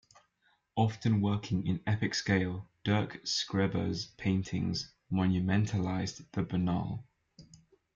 [0.75, 7.05] Often working in epic scale, Dirk Skreber's paintings monumentalise the banal.